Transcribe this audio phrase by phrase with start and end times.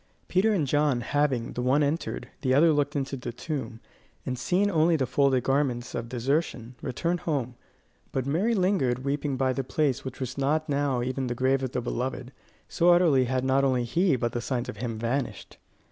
[0.27, 3.79] Peter and John, having, the one entered, the other looked into the tomb,
[4.25, 7.53] and seen only the folded garments of desertion, returned home,
[8.11, 11.73] but Mary lingered weeping by the place which was not now even the grave of
[11.73, 12.31] the beloved,
[12.67, 15.57] so utterly had not only he but the signs of him vanished.